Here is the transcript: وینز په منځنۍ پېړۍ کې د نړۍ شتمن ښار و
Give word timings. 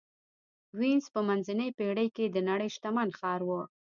وینز 0.79 1.05
په 1.13 1.19
منځنۍ 1.27 1.69
پېړۍ 1.77 2.07
کې 2.15 2.25
د 2.29 2.37
نړۍ 2.49 2.69
شتمن 2.75 3.09
ښار 3.17 3.41
و 3.47 3.49